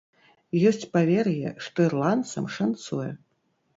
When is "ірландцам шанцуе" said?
1.91-3.11